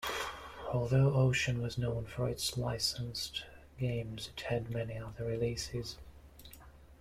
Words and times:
Although 0.73 1.13
Ocean 1.13 1.61
was 1.61 1.77
known 1.77 2.05
for 2.07 2.27
its 2.27 2.57
licensed 2.57 3.43
games, 3.77 4.31
it 4.35 4.41
had 4.41 4.71
many 4.71 4.97
other 4.97 5.25
releases. 5.25 5.97